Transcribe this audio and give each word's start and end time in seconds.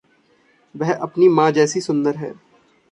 वह 0.75 0.93
अपनी 0.93 1.27
माँ 1.27 1.51
जैसी 1.51 1.81
सुंदर 1.81 2.15
है। 2.15 2.33